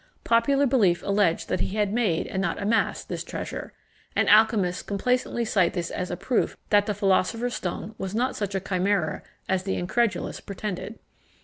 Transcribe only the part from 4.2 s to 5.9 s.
alchymists complacently cite